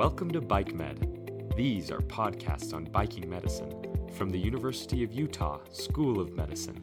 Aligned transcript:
Welcome 0.00 0.30
to 0.30 0.40
Bike 0.40 0.72
Med. 0.72 1.52
These 1.58 1.90
are 1.90 1.98
podcasts 1.98 2.72
on 2.72 2.84
biking 2.84 3.28
medicine 3.28 3.70
from 4.14 4.30
the 4.30 4.38
University 4.38 5.04
of 5.04 5.12
Utah 5.12 5.60
School 5.72 6.20
of 6.20 6.32
Medicine. 6.32 6.82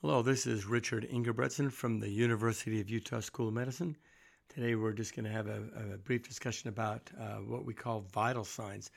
Hello, 0.00 0.22
this 0.22 0.46
is 0.46 0.66
Richard 0.66 1.08
Ingebretsen 1.10 1.72
from 1.72 1.98
the 1.98 2.08
University 2.08 2.80
of 2.80 2.88
Utah 2.88 3.18
School 3.18 3.48
of 3.48 3.54
Medicine. 3.54 3.96
Today 4.48 4.76
we're 4.76 4.92
just 4.92 5.16
going 5.16 5.24
to 5.24 5.32
have 5.32 5.48
a, 5.48 5.62
a 5.94 5.98
brief 5.98 6.22
discussion 6.22 6.68
about 6.68 7.10
uh, 7.20 7.38
what 7.38 7.64
we 7.64 7.74
call 7.74 8.04
vital 8.12 8.44
signs. 8.44 8.92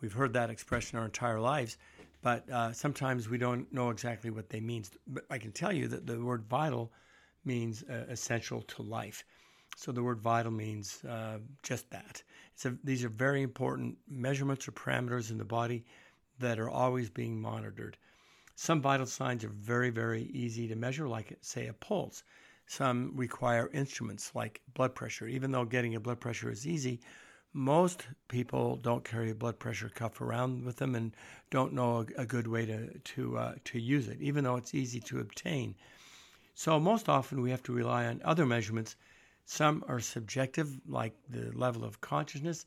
We've 0.00 0.14
heard 0.14 0.32
that 0.32 0.48
expression 0.48 0.98
our 0.98 1.04
entire 1.04 1.40
lives, 1.40 1.76
but 2.22 2.48
uh, 2.48 2.72
sometimes 2.72 3.28
we 3.28 3.36
don't 3.36 3.70
know 3.70 3.90
exactly 3.90 4.30
what 4.30 4.48
they 4.48 4.60
mean. 4.60 4.84
But 5.06 5.24
I 5.28 5.36
can 5.36 5.52
tell 5.52 5.74
you 5.74 5.88
that 5.88 6.06
the 6.06 6.18
word 6.18 6.44
vital 6.48 6.90
means 7.44 7.82
uh, 7.82 8.04
essential 8.08 8.62
to 8.62 8.82
life. 8.82 9.24
So 9.76 9.92
the 9.92 10.02
word 10.02 10.20
vital 10.20 10.52
means 10.52 11.02
uh, 11.04 11.38
just 11.62 11.90
that. 11.90 12.22
These 12.84 13.04
are 13.04 13.08
very 13.08 13.42
important 13.42 13.96
measurements 14.08 14.68
or 14.68 14.72
parameters 14.72 15.30
in 15.30 15.38
the 15.38 15.44
body 15.44 15.84
that 16.38 16.58
are 16.58 16.68
always 16.68 17.08
being 17.08 17.40
monitored. 17.40 17.96
Some 18.56 18.82
vital 18.82 19.06
signs 19.06 19.42
are 19.44 19.48
very, 19.48 19.90
very 19.90 20.24
easy 20.24 20.68
to 20.68 20.76
measure, 20.76 21.08
like, 21.08 21.38
say, 21.40 21.68
a 21.68 21.72
pulse. 21.72 22.24
Some 22.66 23.12
require 23.16 23.70
instruments 23.72 24.32
like 24.34 24.60
blood 24.74 24.94
pressure. 24.94 25.26
Even 25.26 25.50
though 25.50 25.64
getting 25.64 25.94
a 25.94 26.00
blood 26.00 26.20
pressure 26.20 26.50
is 26.50 26.66
easy, 26.66 27.00
most 27.52 28.06
people 28.28 28.76
don't 28.76 29.04
carry 29.04 29.30
a 29.30 29.34
blood 29.34 29.58
pressure 29.58 29.88
cuff 29.88 30.20
around 30.20 30.64
with 30.64 30.76
them 30.76 30.94
and 30.94 31.16
don't 31.50 31.72
know 31.72 32.04
a, 32.16 32.22
a 32.22 32.26
good 32.26 32.46
way 32.46 32.66
to 32.66 32.98
to 32.98 33.38
uh, 33.38 33.54
to 33.64 33.80
use 33.80 34.08
it, 34.08 34.20
even 34.20 34.44
though 34.44 34.56
it's 34.56 34.74
easy 34.74 35.00
to 35.00 35.20
obtain. 35.20 35.74
So 36.62 36.78
most 36.78 37.08
often 37.08 37.40
we 37.40 37.50
have 37.52 37.62
to 37.62 37.72
rely 37.72 38.04
on 38.04 38.20
other 38.22 38.44
measurements. 38.44 38.96
Some 39.46 39.82
are 39.88 39.98
subjective, 39.98 40.78
like 40.86 41.14
the 41.30 41.50
level 41.52 41.84
of 41.84 42.02
consciousness, 42.02 42.66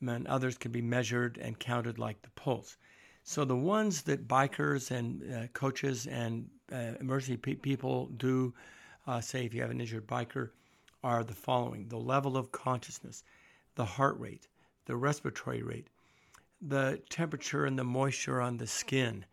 and 0.00 0.26
others 0.26 0.56
can 0.56 0.72
be 0.72 0.80
measured 0.80 1.36
and 1.36 1.58
counted, 1.58 1.98
like 1.98 2.22
the 2.22 2.30
pulse. 2.30 2.78
So 3.24 3.44
the 3.44 3.54
ones 3.54 4.00
that 4.04 4.26
bikers 4.26 4.90
and 4.90 5.22
uh, 5.30 5.46
coaches 5.48 6.06
and 6.06 6.48
uh, 6.72 6.94
emergency 7.00 7.36
pe- 7.36 7.56
people 7.56 8.06
do, 8.16 8.54
uh, 9.06 9.20
say 9.20 9.44
if 9.44 9.52
you 9.52 9.60
have 9.60 9.70
an 9.70 9.82
injured 9.82 10.06
biker, 10.06 10.48
are 11.04 11.22
the 11.22 11.34
following: 11.34 11.86
the 11.88 11.98
level 11.98 12.34
of 12.34 12.50
consciousness, 12.50 13.24
the 13.74 13.84
heart 13.84 14.18
rate, 14.18 14.48
the 14.86 14.96
respiratory 14.96 15.62
rate, 15.62 15.88
the 16.62 16.98
temperature 17.10 17.66
and 17.66 17.78
the 17.78 17.84
moisture 17.84 18.40
on 18.40 18.56
the 18.56 18.66
skin, 18.66 19.26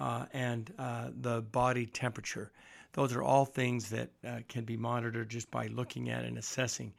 uh, 0.00 0.26
and 0.32 0.74
uh, 0.80 1.10
the 1.20 1.42
body 1.42 1.86
temperature. 1.86 2.50
Those 2.96 3.14
are 3.14 3.22
all 3.22 3.44
things 3.44 3.90
that 3.90 4.08
uh, 4.26 4.38
can 4.48 4.64
be 4.64 4.76
monitored 4.78 5.28
just 5.28 5.50
by 5.50 5.66
looking 5.66 6.08
at 6.08 6.24
and 6.24 6.38
assessing. 6.38 6.94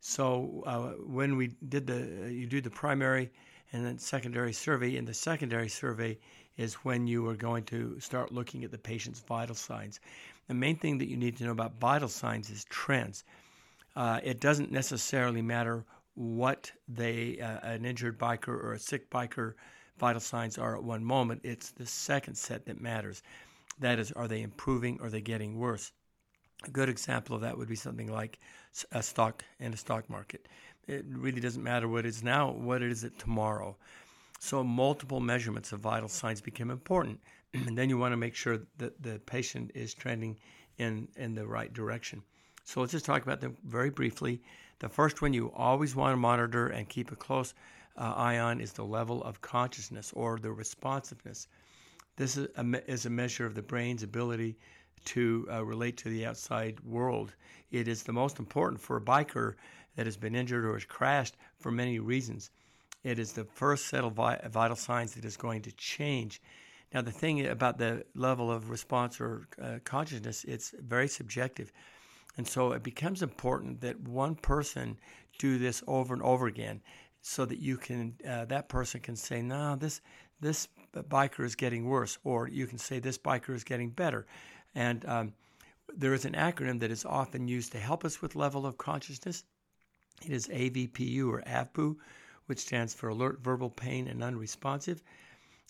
So 0.00 0.62
uh, 0.66 0.78
when 1.06 1.36
we 1.36 1.48
did 1.68 1.86
the, 1.86 2.32
you 2.32 2.46
do 2.46 2.62
the 2.62 2.70
primary 2.70 3.30
and 3.74 3.84
then 3.84 3.98
secondary 3.98 4.54
survey. 4.54 4.96
And 4.96 5.06
the 5.06 5.12
secondary 5.12 5.68
survey 5.68 6.18
is 6.56 6.74
when 6.76 7.06
you 7.06 7.28
are 7.28 7.34
going 7.34 7.64
to 7.64 8.00
start 8.00 8.32
looking 8.32 8.64
at 8.64 8.70
the 8.70 8.78
patient's 8.78 9.20
vital 9.20 9.54
signs. 9.54 10.00
The 10.46 10.54
main 10.54 10.76
thing 10.76 10.96
that 10.96 11.08
you 11.08 11.18
need 11.18 11.36
to 11.36 11.44
know 11.44 11.52
about 11.52 11.78
vital 11.78 12.08
signs 12.08 12.48
is 12.48 12.64
trends. 12.64 13.24
Uh, 13.96 14.20
it 14.24 14.40
doesn't 14.40 14.72
necessarily 14.72 15.42
matter 15.42 15.84
what 16.14 16.72
they, 16.88 17.38
uh, 17.38 17.58
an 17.68 17.84
injured 17.84 18.18
biker 18.18 18.48
or 18.48 18.72
a 18.72 18.78
sick 18.78 19.10
biker 19.10 19.52
vital 19.98 20.20
signs 20.20 20.56
are 20.56 20.74
at 20.74 20.82
one 20.82 21.04
moment. 21.04 21.42
It's 21.44 21.70
the 21.72 21.84
second 21.84 22.36
set 22.36 22.64
that 22.64 22.80
matters. 22.80 23.22
That 23.80 23.98
is, 23.98 24.12
are 24.12 24.28
they 24.28 24.42
improving 24.42 24.98
or 25.00 25.06
are 25.06 25.10
they 25.10 25.20
getting 25.20 25.58
worse? 25.58 25.92
A 26.66 26.70
good 26.70 26.88
example 26.88 27.36
of 27.36 27.42
that 27.42 27.56
would 27.56 27.68
be 27.68 27.76
something 27.76 28.10
like 28.12 28.40
a 28.92 29.02
stock 29.02 29.44
and 29.60 29.72
a 29.72 29.76
stock 29.76 30.10
market. 30.10 30.48
It 30.86 31.04
really 31.08 31.40
doesn't 31.40 31.62
matter 31.62 31.86
what 31.86 32.04
it 32.04 32.08
is 32.08 32.22
now, 32.24 32.50
what 32.50 32.82
it 32.82 32.90
is 32.90 33.04
it 33.04 33.18
tomorrow. 33.18 33.76
So 34.40 34.64
multiple 34.64 35.20
measurements 35.20 35.72
of 35.72 35.80
vital 35.80 36.08
signs 36.08 36.40
become 36.40 36.70
important. 36.70 37.20
and 37.54 37.76
then 37.76 37.88
you 37.88 37.98
want 37.98 38.12
to 38.12 38.16
make 38.16 38.34
sure 38.34 38.58
that 38.78 39.02
the 39.02 39.18
patient 39.20 39.70
is 39.74 39.94
trending 39.94 40.36
in, 40.78 41.08
in 41.16 41.34
the 41.34 41.46
right 41.46 41.72
direction. 41.72 42.22
So 42.64 42.80
let's 42.80 42.92
just 42.92 43.06
talk 43.06 43.22
about 43.22 43.40
them 43.40 43.56
very 43.64 43.90
briefly. 43.90 44.42
The 44.80 44.88
first 44.88 45.22
one 45.22 45.32
you 45.32 45.50
always 45.56 45.96
want 45.96 46.12
to 46.12 46.16
monitor 46.16 46.68
and 46.68 46.88
keep 46.88 47.10
a 47.10 47.16
close 47.16 47.54
uh, 47.96 48.12
eye 48.14 48.38
on 48.38 48.60
is 48.60 48.72
the 48.72 48.84
level 48.84 49.22
of 49.24 49.40
consciousness 49.40 50.12
or 50.14 50.38
the 50.38 50.52
responsiveness. 50.52 51.48
This 52.18 52.36
is 52.36 52.48
a, 52.56 52.90
is 52.90 53.06
a 53.06 53.10
measure 53.10 53.46
of 53.46 53.54
the 53.54 53.62
brain's 53.62 54.02
ability 54.02 54.58
to 55.04 55.46
uh, 55.50 55.64
relate 55.64 55.96
to 55.98 56.08
the 56.08 56.26
outside 56.26 56.80
world. 56.80 57.32
It 57.70 57.86
is 57.86 58.02
the 58.02 58.12
most 58.12 58.40
important 58.40 58.80
for 58.80 58.96
a 58.96 59.00
biker 59.00 59.54
that 59.94 60.04
has 60.04 60.16
been 60.16 60.34
injured 60.34 60.64
or 60.64 60.74
has 60.74 60.84
crashed 60.84 61.36
for 61.60 61.70
many 61.70 62.00
reasons. 62.00 62.50
It 63.04 63.20
is 63.20 63.32
the 63.32 63.44
first 63.44 63.86
set 63.86 64.02
of 64.02 64.14
vital 64.14 64.74
signs 64.74 65.14
that 65.14 65.24
is 65.24 65.36
going 65.36 65.62
to 65.62 65.72
change. 65.72 66.42
Now, 66.92 67.02
the 67.02 67.12
thing 67.12 67.46
about 67.46 67.78
the 67.78 68.04
level 68.16 68.50
of 68.50 68.68
response 68.68 69.20
or 69.20 69.46
uh, 69.62 69.78
consciousness, 69.84 70.42
it's 70.42 70.74
very 70.80 71.06
subjective. 71.06 71.72
And 72.36 72.46
so 72.46 72.72
it 72.72 72.82
becomes 72.82 73.22
important 73.22 73.80
that 73.82 74.00
one 74.00 74.34
person 74.34 74.98
do 75.38 75.58
this 75.58 75.84
over 75.86 76.14
and 76.14 76.22
over 76.22 76.48
again 76.48 76.80
so 77.20 77.44
that 77.44 77.58
you 77.58 77.76
can 77.76 78.14
uh, 78.28 78.44
that 78.46 78.68
person 78.68 79.00
can 79.00 79.16
say 79.16 79.42
no 79.42 79.76
this 79.76 80.00
this 80.40 80.68
biker 80.94 81.44
is 81.44 81.54
getting 81.54 81.86
worse 81.86 82.18
or 82.24 82.48
you 82.48 82.66
can 82.66 82.78
say 82.78 82.98
this 82.98 83.18
biker 83.18 83.54
is 83.54 83.64
getting 83.64 83.90
better. 83.90 84.26
And 84.74 85.04
um, 85.06 85.32
there 85.96 86.14
is 86.14 86.24
an 86.24 86.34
acronym 86.34 86.80
that 86.80 86.90
is 86.90 87.04
often 87.04 87.48
used 87.48 87.72
to 87.72 87.78
help 87.78 88.04
us 88.04 88.20
with 88.20 88.36
level 88.36 88.66
of 88.66 88.78
consciousness. 88.78 89.44
It 90.24 90.32
is 90.32 90.48
avpu 90.48 91.28
or 91.28 91.42
avpu 91.42 91.96
which 92.46 92.60
stands 92.60 92.94
for 92.94 93.10
alert 93.10 93.40
verbal 93.42 93.70
pain 93.70 94.08
and 94.08 94.22
unresponsive. 94.22 95.02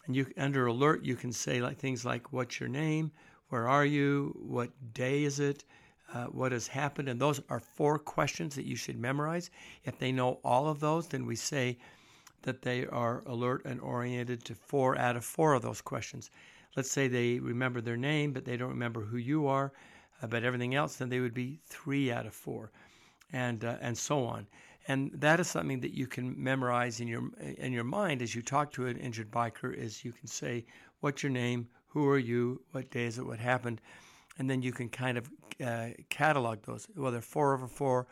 And 0.06 0.14
you 0.16 0.26
under 0.36 0.66
alert 0.66 1.04
you 1.04 1.16
can 1.16 1.32
say 1.32 1.60
like 1.60 1.78
things 1.78 2.04
like 2.04 2.32
what's 2.32 2.60
your 2.60 2.68
name? 2.68 3.10
Where 3.48 3.68
are 3.68 3.84
you? 3.84 4.34
What 4.38 4.70
day 4.94 5.24
is 5.24 5.40
it? 5.40 5.64
Uh, 6.12 6.24
what 6.26 6.52
has 6.52 6.66
happened. 6.66 7.08
And 7.08 7.20
those 7.20 7.40
are 7.50 7.60
four 7.60 7.98
questions 7.98 8.54
that 8.54 8.64
you 8.64 8.76
should 8.76 8.98
memorize. 8.98 9.50
If 9.84 9.98
they 9.98 10.12
know 10.12 10.40
all 10.42 10.68
of 10.68 10.80
those, 10.80 11.08
then 11.08 11.26
we 11.26 11.36
say 11.36 11.78
that 12.42 12.62
they 12.62 12.86
are 12.86 13.22
alert 13.26 13.64
and 13.64 13.80
oriented 13.80 14.44
to 14.44 14.54
four 14.54 14.96
out 14.98 15.16
of 15.16 15.24
four 15.24 15.54
of 15.54 15.62
those 15.62 15.80
questions. 15.80 16.30
Let's 16.76 16.90
say 16.90 17.08
they 17.08 17.38
remember 17.38 17.80
their 17.80 17.96
name, 17.96 18.32
but 18.32 18.44
they 18.44 18.56
don't 18.56 18.68
remember 18.68 19.02
who 19.02 19.16
you 19.16 19.46
are, 19.46 19.72
but 20.28 20.44
everything 20.44 20.74
else, 20.74 20.96
then 20.96 21.08
they 21.08 21.20
would 21.20 21.34
be 21.34 21.60
three 21.66 22.12
out 22.12 22.26
of 22.26 22.34
four, 22.34 22.70
and 23.32 23.64
uh, 23.64 23.76
and 23.80 23.96
so 23.96 24.24
on. 24.24 24.46
And 24.86 25.10
that 25.14 25.40
is 25.40 25.48
something 25.48 25.80
that 25.80 25.94
you 25.94 26.06
can 26.06 26.34
memorize 26.42 27.00
in 27.00 27.08
your 27.08 27.30
in 27.38 27.72
your 27.72 27.84
mind 27.84 28.22
as 28.22 28.34
you 28.34 28.42
talk 28.42 28.72
to 28.72 28.86
an 28.86 28.96
injured 28.96 29.30
biker. 29.30 29.74
Is 29.74 30.04
you 30.04 30.12
can 30.12 30.28
say, 30.28 30.64
"What's 31.00 31.22
your 31.22 31.32
name? 31.32 31.68
Who 31.88 32.06
are 32.08 32.18
you? 32.18 32.62
What 32.72 32.90
day 32.90 33.06
is 33.06 33.18
it? 33.18 33.26
What 33.26 33.38
happened?" 33.38 33.80
and 34.38 34.48
then 34.48 34.62
you 34.62 34.72
can 34.72 34.88
kind 34.88 35.18
of 35.18 35.30
uh, 35.64 35.88
catalog 36.08 36.62
those. 36.62 36.86
Well, 36.96 37.12
they're 37.12 37.20
four 37.20 37.54
over 37.54 37.66
four. 37.66 38.06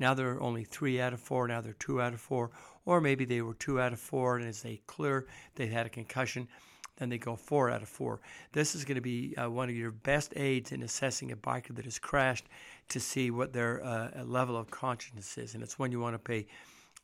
Now 0.00 0.14
they're 0.14 0.42
only 0.42 0.64
three 0.64 1.00
out 1.00 1.12
of 1.12 1.20
four. 1.20 1.46
Now 1.46 1.60
they're 1.60 1.74
two 1.74 2.02
out 2.02 2.14
of 2.14 2.20
four. 2.20 2.50
Or 2.84 3.00
maybe 3.00 3.24
they 3.24 3.42
were 3.42 3.54
two 3.54 3.80
out 3.80 3.92
of 3.92 4.00
four, 4.00 4.36
and 4.36 4.48
as 4.48 4.62
they 4.62 4.80
clear, 4.86 5.26
they 5.54 5.68
had 5.68 5.86
a 5.86 5.90
concussion. 5.90 6.48
Then 6.96 7.10
they 7.10 7.18
go 7.18 7.36
four 7.36 7.70
out 7.70 7.82
of 7.82 7.88
four. 7.88 8.20
This 8.52 8.74
is 8.74 8.84
going 8.84 8.96
to 8.96 9.00
be 9.00 9.34
uh, 9.36 9.48
one 9.48 9.68
of 9.68 9.76
your 9.76 9.92
best 9.92 10.32
aids 10.36 10.72
in 10.72 10.82
assessing 10.82 11.30
a 11.30 11.36
biker 11.36 11.74
that 11.76 11.84
has 11.84 11.98
crashed 11.98 12.46
to 12.88 12.98
see 12.98 13.30
what 13.30 13.52
their 13.52 13.84
uh, 13.84 14.24
level 14.24 14.56
of 14.56 14.70
consciousness 14.70 15.38
is, 15.38 15.54
and 15.54 15.62
it's 15.62 15.78
one 15.78 15.92
you 15.92 16.00
want 16.00 16.14
to 16.14 16.18
pay 16.18 16.46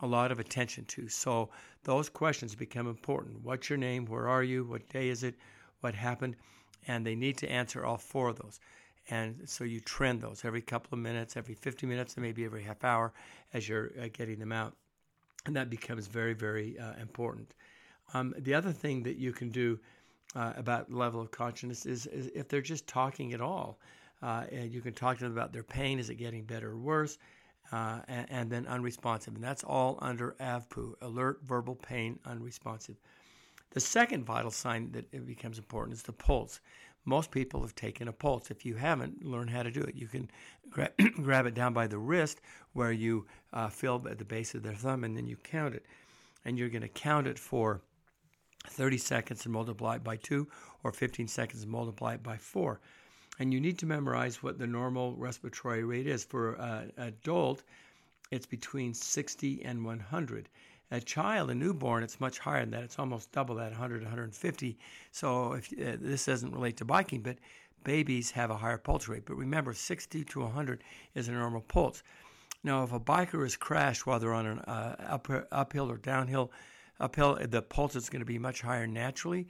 a 0.01 0.07
lot 0.07 0.33
of 0.33 0.41
attention 0.41 0.85
to. 0.87 1.09
So 1.09 1.51
those 1.85 2.09
questions 2.09 2.55
become 2.55 2.89
important. 2.89 3.43
What's 3.43 3.71
your 3.71 3.79
name? 3.79 4.07
Where 4.07 4.29
are 4.29 4.43
you? 4.43 4.65
What 4.65 4.89
day 4.89 5.09
is 5.09 5.23
it? 5.23 5.37
What 5.81 5.95
happened? 5.95 6.37
and 6.87 7.05
they 7.05 7.15
need 7.15 7.37
to 7.39 7.51
answer 7.51 7.85
all 7.85 7.99
four 7.99 8.29
of 8.29 8.37
those. 8.37 8.61
And 9.11 9.43
so 9.45 9.65
you 9.65 9.81
trend 9.81 10.21
those 10.21 10.45
every 10.45 10.63
couple 10.63 10.89
of 10.93 10.99
minutes, 10.99 11.37
every 11.37 11.55
50 11.55 11.87
minutes, 11.87 12.15
and 12.15 12.23
maybe 12.23 12.45
every 12.45 12.63
half 12.63 12.83
hour 12.85 13.13
as 13.53 13.69
you're 13.69 13.93
uh, 14.01 14.09
getting 14.13 14.39
them 14.39 14.53
out. 14.53 14.75
And 15.47 15.55
that 15.55 15.71
becomes 15.71 16.09
very, 16.09 16.35
very 16.35 16.79
uh, 16.79 16.95
important. 17.01 17.55
Um, 18.15 18.35
the 18.39 18.55
other 18.55 18.73
thing 18.73 19.03
that 19.05 19.17
you 19.17 19.33
can 19.33 19.51
do 19.51 19.79
uh, 20.35 20.53
about 20.57 20.93
level 20.93 21.21
of 21.21 21.31
consciousness 21.31 21.87
is, 21.87 22.07
is, 22.07 22.31
if 22.35 22.49
they're 22.49 22.61
just 22.61 22.87
talking 22.87 23.33
at 23.33 23.41
all. 23.41 23.79
Uh, 24.23 24.45
and 24.51 24.73
you 24.73 24.81
can 24.81 24.95
talk 24.95 25.19
to 25.19 25.25
them 25.25 25.33
about 25.33 25.53
their 25.53 25.63
pain. 25.63 25.99
Is 25.99 26.11
it 26.11 26.17
getting 26.17 26.45
better 26.45 26.71
or 26.71 26.77
worse? 26.77 27.19
Uh, 27.73 28.01
and, 28.09 28.27
and, 28.31 28.51
then 28.51 28.67
unresponsive. 28.67 29.35
And 29.35 29.43
that's 29.43 29.65
all 29.65 29.99
under 30.01 30.37
AVPU, 30.41 30.95
alert, 31.03 31.41
verbal, 31.43 31.75
pain, 31.75 32.19
unresponsive. 32.25 32.97
The 33.71 33.81
second 33.81 34.25
vital 34.25 34.53
sign 34.53 34.93
that 34.93 35.13
it 35.13 35.27
becomes 35.27 35.59
important 35.59 35.97
is 35.97 36.03
the 36.03 36.13
pulse. 36.13 36.61
Most 37.09 37.31
people 37.31 37.63
have 37.63 37.75
taken 37.77 38.09
a 38.09 38.13
pulse. 38.13 38.51
If 38.51 38.67
you 38.67 38.75
haven't, 38.75 39.25
learn 39.25 39.47
how 39.47 39.63
to 39.63 39.71
do 39.71 39.81
it. 39.81 39.95
You 39.95 40.09
can 40.09 40.29
gra- 40.69 40.91
grab 41.23 41.47
it 41.47 41.55
down 41.55 41.73
by 41.73 41.87
the 41.87 41.99
wrist 41.99 42.41
where 42.73 42.91
you 42.93 43.27
uh, 43.53 43.69
feel 43.69 44.05
at 44.11 44.19
the 44.19 44.25
base 44.25 44.55
of 44.55 44.65
their 44.65 44.75
thumb 44.75 45.05
and 45.05 45.17
then 45.17 45.27
you 45.27 45.37
count 45.37 45.75
it. 45.75 45.87
And 46.45 46.59
you're 46.59 46.69
going 46.69 46.83
to 46.83 46.89
count 46.89 47.29
it 47.29 47.39
for 47.39 47.81
30 48.67 48.99
seconds 48.99 49.45
and 49.47 49.53
multiply 49.53 49.97
it 49.97 50.05
by 50.05 50.17
2 50.17 50.49
or 50.83 50.93
15 50.93 51.29
seconds 51.29 51.63
and 51.63 51.71
multiply 51.71 52.15
it 52.15 52.25
by 52.25 52.37
4. 52.37 52.81
And 53.39 53.53
you 53.53 53.61
need 53.61 53.79
to 53.79 53.87
memorize 53.87 54.43
what 54.43 54.59
the 54.59 54.67
normal 54.67 55.15
respiratory 55.15 55.85
rate 55.85 56.09
is. 56.09 56.25
For 56.25 56.55
an 56.55 56.93
adult, 56.97 57.63
it's 58.33 58.47
between 58.47 58.95
60 58.95 59.63
and 59.65 59.85
100. 59.85 60.49
A 60.91 61.01
child, 61.01 61.51
a 61.51 61.55
newborn, 61.55 62.05
it's 62.05 62.21
much 62.21 62.39
higher 62.39 62.61
than 62.61 62.71
that. 62.71 62.85
It's 62.85 62.99
almost 62.99 63.33
double 63.33 63.57
that, 63.57 63.73
100, 63.73 64.03
150. 64.03 64.79
So 65.11 65.55
if 65.55 65.73
uh, 65.73 65.97
this 66.01 66.27
doesn't 66.27 66.53
relate 66.53 66.77
to 66.77 66.85
biking, 66.85 67.23
but 67.23 67.39
babies 67.83 68.31
have 68.33 68.51
a 68.51 68.57
higher 68.57 68.79
pulse 68.79 69.09
rate. 69.09 69.25
But 69.27 69.37
remember, 69.37 69.73
60 69.73 70.25
to 70.25 70.41
100 70.41 70.85
is 71.15 71.29
a 71.29 71.33
normal 71.33 71.63
pulse. 71.63 72.03
Now, 72.63 72.83
if 72.83 72.93
a 72.93 73.01
biker 73.01 73.47
is 73.47 73.57
crashed 73.57 74.07
while 74.07 74.19
they're 74.19 74.35
on 74.35 74.47
an 74.47 74.59
uh, 74.61 74.97
up, 75.09 75.29
uphill 75.53 75.91
or 75.91 75.97
downhill, 75.97 76.51
uphill, 76.99 77.39
the 77.41 77.63
pulse 77.63 77.95
is 77.97 78.09
going 78.09 78.21
to 78.21 78.27
be 78.27 78.39
much 78.39 78.63
higher 78.63 78.87
naturally, 78.87 79.49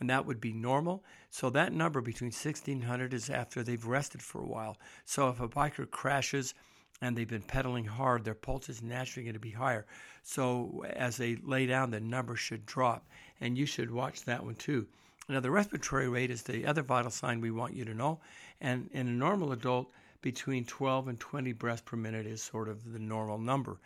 and 0.00 0.10
that 0.10 0.26
would 0.26 0.40
be 0.40 0.52
normal. 0.52 1.02
So 1.30 1.50
that 1.50 1.72
number 1.72 2.00
between 2.00 2.28
1600 2.28 3.14
is 3.14 3.30
after 3.30 3.62
they've 3.62 3.84
rested 3.84 4.22
for 4.22 4.40
a 4.42 4.46
while. 4.46 4.76
So 5.04 5.28
if 5.28 5.40
a 5.40 5.48
biker 5.48 5.90
crashes 5.90 6.54
and 7.00 7.16
they've 7.16 7.28
been 7.28 7.42
pedaling 7.42 7.84
hard, 7.84 8.24
their 8.24 8.34
pulse 8.34 8.68
is 8.68 8.82
naturally 8.82 9.24
going 9.24 9.34
to 9.34 9.40
be 9.40 9.50
higher. 9.50 9.86
So 10.22 10.84
as 10.90 11.16
they 11.16 11.36
lay 11.36 11.66
down, 11.66 11.90
the 11.90 12.00
number 12.00 12.36
should 12.36 12.66
drop, 12.66 13.06
and 13.40 13.56
you 13.56 13.66
should 13.66 13.90
watch 13.90 14.24
that 14.24 14.44
one 14.44 14.56
too. 14.56 14.86
Now, 15.28 15.40
the 15.40 15.50
respiratory 15.50 16.08
rate 16.08 16.30
is 16.30 16.42
the 16.42 16.66
other 16.66 16.82
vital 16.82 17.10
sign 17.10 17.40
we 17.40 17.50
want 17.50 17.74
you 17.74 17.84
to 17.84 17.94
know, 17.94 18.20
and 18.60 18.88
in 18.92 19.08
a 19.08 19.12
normal 19.12 19.52
adult, 19.52 19.90
between 20.20 20.64
12 20.64 21.08
and 21.08 21.20
20 21.20 21.52
breaths 21.52 21.82
per 21.82 21.96
minute 21.96 22.26
is 22.26 22.42
sort 22.42 22.68
of 22.68 22.92
the 22.92 22.98
normal 22.98 23.38
number. 23.38 23.78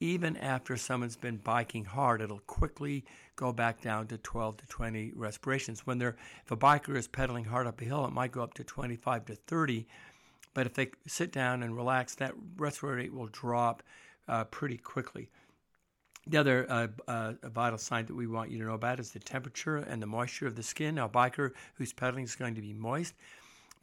Even 0.00 0.36
after 0.36 0.76
someone's 0.76 1.16
been 1.16 1.38
biking 1.38 1.84
hard, 1.84 2.20
it'll 2.20 2.38
quickly 2.40 3.04
go 3.36 3.52
back 3.52 3.80
down 3.80 4.06
to 4.08 4.18
12 4.18 4.58
to 4.58 4.66
20 4.66 5.12
respirations. 5.16 5.86
When 5.86 5.98
they're, 5.98 6.16
if 6.44 6.50
a 6.50 6.56
biker 6.56 6.96
is 6.96 7.08
pedaling 7.08 7.44
hard 7.44 7.66
up 7.66 7.80
a 7.80 7.84
hill, 7.84 8.04
it 8.04 8.12
might 8.12 8.32
go 8.32 8.42
up 8.42 8.54
to 8.54 8.64
25 8.64 9.24
to 9.26 9.34
30. 9.34 9.86
But 10.54 10.66
if 10.66 10.74
they 10.74 10.90
sit 11.06 11.32
down 11.32 11.62
and 11.62 11.76
relax, 11.76 12.14
that 12.16 12.34
respiratory 12.56 13.04
rate 13.04 13.14
will 13.14 13.28
drop 13.28 13.82
uh, 14.28 14.44
pretty 14.44 14.76
quickly. 14.76 15.30
The 16.26 16.38
other 16.38 16.66
uh, 16.68 16.88
uh, 17.06 17.32
vital 17.44 17.78
sign 17.78 18.06
that 18.06 18.14
we 18.14 18.26
want 18.26 18.50
you 18.50 18.58
to 18.58 18.64
know 18.64 18.74
about 18.74 19.00
is 19.00 19.12
the 19.12 19.18
temperature 19.18 19.78
and 19.78 20.02
the 20.02 20.06
moisture 20.06 20.46
of 20.46 20.56
the 20.56 20.62
skin. 20.62 20.96
Now, 20.96 21.06
a 21.06 21.08
biker 21.08 21.52
who's 21.74 21.92
pedaling 21.92 22.24
is 22.24 22.36
going 22.36 22.54
to 22.54 22.60
be 22.60 22.74
moist. 22.74 23.14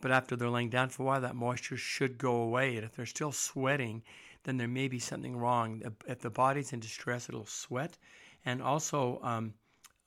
But 0.01 0.11
after 0.11 0.35
they're 0.35 0.49
laying 0.49 0.69
down 0.69 0.89
for 0.89 1.03
a 1.03 1.05
while, 1.05 1.21
that 1.21 1.35
moisture 1.35 1.77
should 1.77 2.17
go 2.17 2.35
away. 2.35 2.75
And 2.75 2.85
if 2.85 2.95
they're 2.95 3.05
still 3.05 3.31
sweating, 3.31 4.03
then 4.43 4.57
there 4.57 4.67
may 4.67 4.87
be 4.87 4.99
something 4.99 5.35
wrong. 5.35 5.81
If 6.07 6.19
the 6.19 6.29
body's 6.29 6.73
in 6.73 6.79
distress, 6.79 7.29
it'll 7.29 7.45
sweat. 7.45 7.97
And 8.45 8.61
also 8.61 9.19
um, 9.23 9.53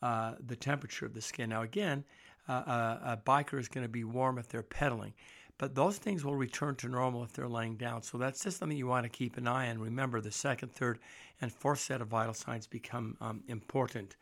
uh, 0.01 0.35
the 0.47 0.55
temperature 0.55 1.07
of 1.07 1.15
the 1.15 1.23
skin. 1.23 1.51
Now, 1.51 1.63
again, 1.63 2.05
uh, 2.49 2.53
uh 2.53 2.99
a 3.03 3.17
biker 3.17 3.59
is 3.59 3.69
going 3.69 3.85
to 3.85 3.89
be 3.89 4.05
warm 4.05 4.39
if 4.39 4.49
they're 4.49 4.63
pedaling. 4.63 5.15
But 5.59 5.75
those 5.75 5.99
things 5.99 6.25
will 6.25 6.37
return 6.37 6.77
to 6.77 6.89
normal 6.89 7.25
if 7.25 7.33
they're 7.33 7.49
laying 7.49 7.77
down. 7.77 8.03
So 8.03 8.17
that's 8.17 8.45
just 8.45 8.59
something 8.59 8.79
you 8.79 8.87
want 8.87 9.05
to 9.05 9.09
keep 9.11 9.37
an 9.37 9.49
eye 9.49 9.69
on. 9.69 9.79
Remember, 9.79 10.21
the 10.21 10.31
second, 10.31 10.73
third, 10.73 11.01
and 11.41 11.53
fourth 11.53 11.81
set 11.81 12.01
of 12.01 12.09
vital 12.09 12.35
signs 12.35 12.67
become 12.67 13.17
um, 13.21 13.43
important. 13.49 14.17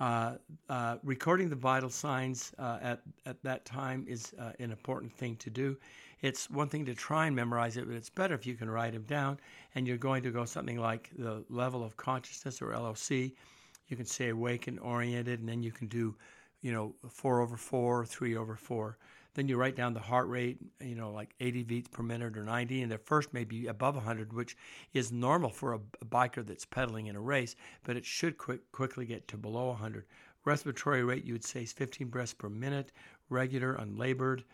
Uh, 0.00 0.34
uh, 0.68 0.96
recording 1.04 1.48
the 1.48 1.56
vital 1.56 1.90
signs 1.90 2.52
uh, 2.58 2.78
at, 2.82 3.00
at 3.26 3.40
that 3.42 3.64
time 3.64 4.04
is 4.08 4.34
uh, 4.40 4.52
an 4.58 4.70
important 4.70 5.12
thing 5.12 5.36
to 5.36 5.50
do. 5.50 5.76
It's 6.22 6.50
one 6.50 6.68
thing 6.68 6.86
to 6.86 6.94
try 6.94 7.26
and 7.26 7.36
memorize 7.36 7.76
it, 7.76 7.86
but 7.86 7.94
it's 7.94 8.08
better 8.08 8.34
if 8.34 8.46
you 8.46 8.54
can 8.54 8.70
write 8.70 8.94
them 8.94 9.02
down. 9.02 9.38
And 9.74 9.86
you're 9.86 9.98
going 9.98 10.22
to 10.22 10.30
go 10.30 10.46
something 10.46 10.78
like 10.78 11.10
the 11.18 11.44
level 11.50 11.84
of 11.84 11.96
consciousness 11.96 12.62
or 12.62 12.72
LOC. 12.72 13.10
You 13.10 13.96
can 13.96 14.06
say 14.06 14.30
awake 14.30 14.66
and 14.66 14.80
oriented, 14.80 15.40
and 15.40 15.48
then 15.48 15.62
you 15.62 15.70
can 15.70 15.86
do, 15.88 16.14
you 16.62 16.72
know, 16.72 16.94
four 17.10 17.40
over 17.42 17.56
four, 17.56 18.06
three 18.06 18.36
over 18.36 18.56
four. 18.56 18.96
Then 19.34 19.48
you 19.48 19.56
write 19.56 19.76
down 19.76 19.94
the 19.94 20.00
heart 20.00 20.28
rate, 20.28 20.58
you 20.80 20.94
know, 20.94 21.10
like 21.10 21.34
80 21.40 21.64
beats 21.64 21.88
per 21.88 22.02
minute 22.02 22.36
or 22.36 22.44
90, 22.44 22.82
and 22.82 22.92
the 22.92 22.98
first 22.98 23.32
may 23.34 23.44
be 23.44 23.66
above 23.66 23.96
100, 23.96 24.32
which 24.32 24.56
is 24.92 25.12
normal 25.12 25.50
for 25.50 25.74
a, 25.74 25.80
a 26.00 26.04
biker 26.04 26.46
that's 26.46 26.64
pedaling 26.64 27.08
in 27.08 27.16
a 27.16 27.20
race, 27.20 27.56
but 27.82 27.96
it 27.96 28.04
should 28.04 28.38
quick, 28.38 28.60
quickly 28.72 29.06
get 29.06 29.26
to 29.28 29.36
below 29.36 29.68
100. 29.68 30.06
Respiratory 30.44 31.02
rate, 31.02 31.24
you 31.24 31.32
would 31.32 31.44
say, 31.44 31.62
is 31.62 31.72
15 31.72 32.08
breaths 32.08 32.34
per 32.34 32.48
minute, 32.48 32.92
regular, 33.28 33.74
unlabored. 33.74 34.44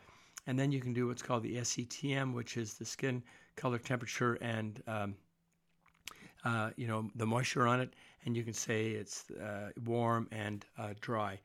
And 0.46 0.58
then 0.58 0.72
you 0.72 0.80
can 0.80 0.92
do 0.92 1.08
what's 1.08 1.22
called 1.22 1.42
the 1.42 1.56
SCTM, 1.56 2.32
which 2.32 2.56
is 2.56 2.74
the 2.74 2.84
skin 2.84 3.22
color 3.56 3.78
temperature 3.78 4.34
and 4.40 4.82
um, 4.86 5.14
uh, 6.44 6.70
you 6.76 6.86
know 6.86 7.10
the 7.16 7.26
moisture 7.26 7.66
on 7.66 7.80
it, 7.80 7.94
and 8.24 8.36
you 8.36 8.42
can 8.42 8.54
say 8.54 8.90
it's 8.90 9.30
uh, 9.32 9.70
warm 9.84 10.28
and 10.32 10.64
uh, 10.78 10.94
dry. 11.00 11.38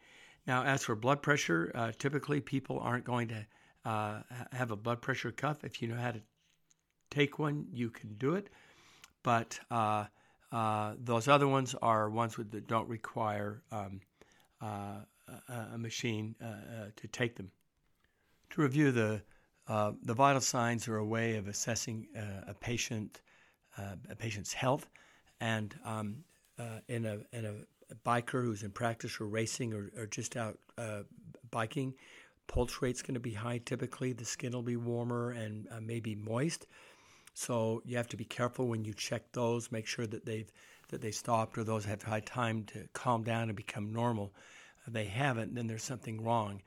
Now, 0.47 0.63
as 0.63 0.83
for 0.83 0.95
blood 0.95 1.21
pressure, 1.21 1.71
uh, 1.73 1.91
typically 1.97 2.39
people 2.39 2.79
aren't 2.79 3.03
going 3.03 3.29
to 3.29 3.45
uh, 3.85 4.21
have 4.51 4.71
a 4.71 4.75
blood 4.75 5.01
pressure 5.01 5.31
cuff. 5.31 5.63
If 5.63 5.81
you 5.81 5.87
know 5.87 5.95
how 5.95 6.11
to 6.11 6.21
take 7.09 7.39
one, 7.39 7.67
you 7.71 7.89
can 7.89 8.13
do 8.15 8.35
it. 8.35 8.49
But 9.23 9.59
uh, 9.71 10.05
uh 10.51 10.93
those 10.99 11.27
other 11.27 11.47
ones 11.47 11.75
are 11.81 12.09
ones 12.09 12.35
that 12.35 12.67
don't 12.67 12.87
require 12.87 13.63
um, 13.71 14.01
uh, 14.61 14.99
a 15.73 15.77
machine 15.77 16.35
uh, 16.43 16.89
to 16.95 17.07
take 17.07 17.35
them. 17.35 17.51
To 18.51 18.61
review 18.61 18.91
the 18.91 19.21
the 19.67 20.13
vital 20.13 20.41
signs 20.41 20.87
are 20.87 20.97
a 20.97 21.05
way 21.05 21.37
of 21.37 21.47
assessing 21.47 22.07
a 22.47 22.53
patient 22.53 23.21
a 23.77 24.15
patient's 24.15 24.53
health, 24.53 24.87
and 25.41 25.75
um, 25.83 26.23
in 26.87 27.05
a 27.05 27.17
in 27.33 27.45
a 27.45 27.53
biker 28.05 28.43
who's 28.43 28.63
in 28.63 28.71
practice 28.71 29.19
or 29.19 29.25
racing 29.25 29.73
or, 29.73 29.91
or 29.97 30.05
just 30.07 30.35
out 30.35 30.57
uh, 30.77 31.01
biking, 31.51 31.93
pulse 32.47 32.81
rate's 32.81 33.01
going 33.01 33.13
to 33.15 33.19
be 33.19 33.33
high 33.33 33.59
typically. 33.59 34.13
The 34.13 34.25
skin 34.25 34.53
will 34.53 34.61
be 34.61 34.77
warmer 34.77 35.31
and 35.31 35.67
uh, 35.71 35.79
maybe 35.81 36.15
moist. 36.15 36.67
So 37.33 37.81
you 37.85 37.97
have 37.97 38.07
to 38.09 38.17
be 38.17 38.25
careful 38.25 38.67
when 38.67 38.85
you 38.85 38.93
check 38.93 39.31
those. 39.33 39.71
Make 39.71 39.87
sure 39.87 40.07
that 40.07 40.25
they've 40.25 40.49
that 40.89 41.01
they 41.01 41.11
stopped 41.11 41.57
or 41.57 41.63
those 41.63 41.85
have 41.85 42.03
had 42.03 42.25
time 42.25 42.63
to 42.65 42.87
calm 42.93 43.23
down 43.23 43.49
and 43.49 43.55
become 43.55 43.91
normal. 43.91 44.33
If 44.85 44.93
they 44.93 45.05
haven't, 45.05 45.55
then 45.55 45.67
there's 45.67 45.83
something 45.83 46.23
wrong. 46.23 46.61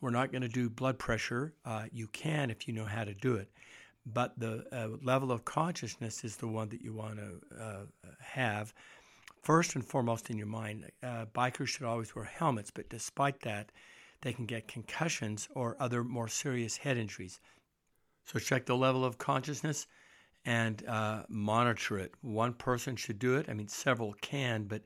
We're 0.00 0.10
not 0.10 0.32
going 0.32 0.42
to 0.42 0.48
do 0.48 0.70
blood 0.70 0.98
pressure. 0.98 1.52
Uh, 1.64 1.84
you 1.92 2.06
can 2.06 2.50
if 2.50 2.66
you 2.66 2.72
know 2.72 2.86
how 2.86 3.04
to 3.04 3.14
do 3.14 3.34
it, 3.34 3.50
but 4.06 4.38
the 4.38 4.64
uh, 4.72 4.96
level 5.02 5.30
of 5.30 5.44
consciousness 5.44 6.24
is 6.24 6.36
the 6.36 6.48
one 6.48 6.70
that 6.70 6.80
you 6.80 6.94
want 6.94 7.18
to 7.18 7.62
uh, 7.62 7.84
have 8.20 8.72
first 9.42 9.74
and 9.74 9.84
foremost 9.84 10.30
in 10.30 10.38
your 10.38 10.46
mind, 10.46 10.90
uh, 11.02 11.26
bikers 11.26 11.68
should 11.68 11.86
always 11.86 12.14
wear 12.14 12.24
helmets, 12.24 12.70
but 12.70 12.88
despite 12.88 13.40
that, 13.40 13.72
they 14.22 14.32
can 14.32 14.46
get 14.46 14.68
concussions 14.68 15.48
or 15.54 15.76
other 15.78 16.02
more 16.02 16.28
serious 16.28 16.76
head 16.76 16.96
injuries. 16.96 17.40
So 18.24 18.38
check 18.38 18.66
the 18.66 18.76
level 18.76 19.04
of 19.04 19.18
consciousness 19.18 19.86
and 20.44 20.86
uh, 20.86 21.22
monitor 21.28 21.98
it. 21.98 22.14
One 22.20 22.52
person 22.52 22.96
should 22.96 23.18
do 23.18 23.36
it. 23.36 23.48
I 23.48 23.54
mean, 23.54 23.68
several 23.68 24.14
can, 24.14 24.64
but 24.64 24.82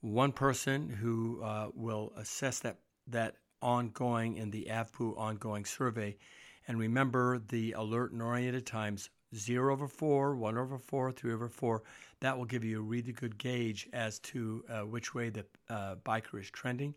one 0.00 0.32
person 0.32 0.88
who 0.88 1.42
uh, 1.42 1.68
will 1.74 2.12
assess 2.16 2.60
that 2.60 2.78
that 3.06 3.34
ongoing 3.62 4.36
in 4.36 4.50
the 4.50 4.68
AVPU 4.70 5.18
ongoing 5.18 5.64
survey. 5.64 6.16
And 6.68 6.78
remember 6.78 7.38
the 7.38 7.72
alert 7.72 8.12
and 8.12 8.22
oriented 8.22 8.66
times 8.66 9.10
0 9.34 9.72
over 9.72 9.88
4, 9.88 10.34
1 10.36 10.58
over 10.58 10.78
4, 10.78 11.12
3 11.12 11.32
over 11.32 11.48
4. 11.48 11.82
That 12.20 12.36
will 12.36 12.44
give 12.44 12.64
you 12.64 12.78
a 12.78 12.82
really 12.82 13.12
good 13.12 13.38
gauge 13.38 13.88
as 13.92 14.18
to 14.20 14.64
uh, 14.68 14.80
which 14.80 15.14
way 15.14 15.30
the 15.30 15.44
uh, 15.68 15.96
biker 16.04 16.40
is 16.40 16.50
trending. 16.50 16.94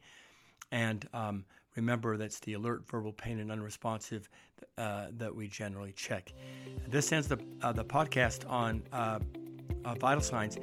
And 0.72 1.08
um, 1.14 1.46
remember, 1.76 2.18
that's 2.18 2.40
the 2.40 2.54
alert, 2.54 2.88
verbal 2.90 3.14
pain, 3.14 3.40
and 3.40 3.52
unresponsive 3.52 4.28
uh, 4.78 5.08
that 5.18 5.34
we 5.34 5.48
generally 5.48 5.94
check. 5.94 6.34
This 6.88 7.12
ends 7.12 7.28
the, 7.28 7.40
uh, 7.62 7.72
the 7.72 7.86
podcast 7.86 8.50
on 8.50 8.82
uh, 8.92 9.20
uh, 9.86 9.94
vital 9.96 10.22
signs. 10.22 10.58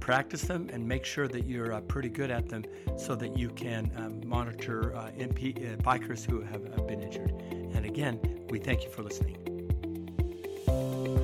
practice 0.00 0.42
them 0.42 0.70
and 0.72 0.86
make 0.86 1.04
sure 1.04 1.28
that 1.28 1.44
you're 1.44 1.78
pretty 1.82 2.08
good 2.08 2.30
at 2.30 2.48
them 2.48 2.64
so 2.96 3.14
that 3.14 3.36
you 3.36 3.50
can 3.50 3.90
monitor 4.26 4.92
MP, 5.18 5.76
bikers 5.82 6.24
who 6.24 6.40
have 6.40 6.86
been 6.86 7.00
injured. 7.00 7.32
And 7.74 7.84
again, 7.84 8.20
we 8.48 8.58
thank 8.58 8.84
you 8.84 8.90
for 8.90 9.02
listening 9.02 9.41
you 10.72 11.21